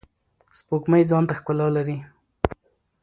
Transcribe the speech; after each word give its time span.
سپوږمۍ 0.57 1.03
ځانته 1.09 1.33
ښکلا 1.37 1.67
لری. 1.75 1.97